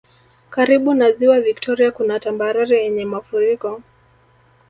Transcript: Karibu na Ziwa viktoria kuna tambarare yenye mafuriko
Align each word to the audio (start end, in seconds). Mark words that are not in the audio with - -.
Karibu 0.53 0.93
na 0.93 1.11
Ziwa 1.11 1.41
viktoria 1.41 1.89
kuna 1.91 2.19
tambarare 2.19 2.77
yenye 2.83 3.05
mafuriko 3.05 3.81